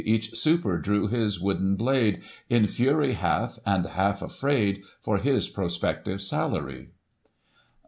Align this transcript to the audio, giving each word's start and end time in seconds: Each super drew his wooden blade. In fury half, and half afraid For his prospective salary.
Each 0.03 0.31
super 0.35 0.79
drew 0.79 1.09
his 1.09 1.39
wooden 1.39 1.75
blade. 1.75 2.23
In 2.49 2.65
fury 2.65 3.13
half, 3.13 3.59
and 3.67 3.85
half 3.85 4.23
afraid 4.23 4.81
For 4.99 5.19
his 5.19 5.47
prospective 5.47 6.23
salary. 6.23 6.89